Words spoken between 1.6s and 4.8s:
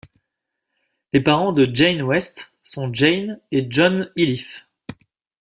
Jane West sont Jane et John Iliffe.